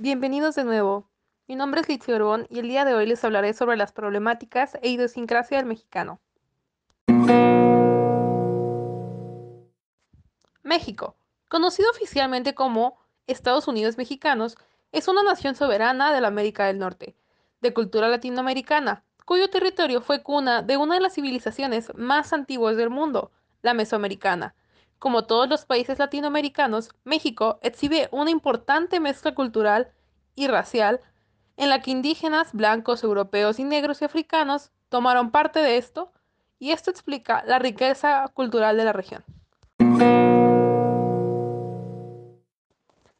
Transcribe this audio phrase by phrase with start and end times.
[0.00, 1.10] Bienvenidos de nuevo.
[1.48, 4.78] Mi nombre es Litzio Orbón y el día de hoy les hablaré sobre las problemáticas
[4.80, 6.20] e idiosincrasia del mexicano.
[10.62, 11.16] México,
[11.48, 12.96] conocido oficialmente como
[13.26, 14.56] Estados Unidos Mexicanos,
[14.92, 17.16] es una nación soberana de la América del Norte,
[17.60, 22.90] de cultura latinoamericana, cuyo territorio fue cuna de una de las civilizaciones más antiguas del
[22.90, 24.54] mundo, la mesoamericana.
[25.00, 29.92] Como todos los países latinoamericanos, México exhibe una importante mezcla cultural
[30.38, 31.00] y racial
[31.56, 36.12] en la que indígenas, blancos, europeos y negros y africanos tomaron parte de esto,
[36.60, 39.24] y esto explica la riqueza cultural de la región.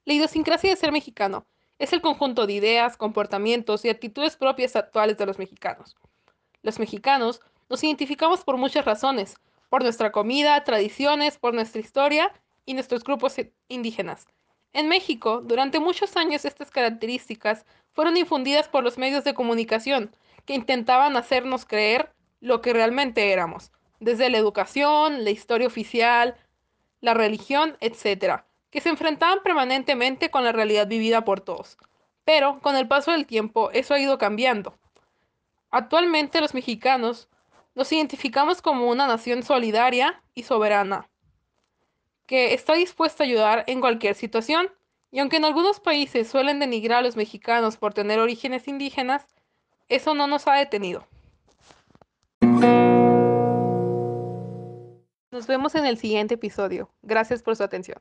[0.05, 1.45] La idiosincrasia de ser mexicano
[1.79, 5.97] es el conjunto de ideas, comportamientos y actitudes propias actuales de los mexicanos.
[6.63, 9.37] Los mexicanos nos identificamos por muchas razones,
[9.69, 12.32] por nuestra comida, tradiciones, por nuestra historia
[12.65, 13.37] y nuestros grupos
[13.69, 14.27] indígenas.
[14.79, 20.15] En México, durante muchos años estas características fueron infundidas por los medios de comunicación,
[20.46, 26.37] que intentaban hacernos creer lo que realmente éramos, desde la educación, la historia oficial,
[27.01, 31.76] la religión, etc., que se enfrentaban permanentemente con la realidad vivida por todos.
[32.24, 34.79] Pero con el paso del tiempo eso ha ido cambiando.
[35.73, 37.29] Actualmente los mexicanos
[37.74, 41.09] nos identificamos como una nación solidaria y soberana,
[42.29, 44.71] que está dispuesta a ayudar en cualquier situación,
[45.10, 49.26] y aunque en algunos países suelen denigrar a los mexicanos por tener orígenes indígenas,
[49.88, 51.09] eso no nos ha detenido.
[55.30, 56.90] Nos vemos en el siguiente episodio.
[57.01, 57.98] Gracias por su atención.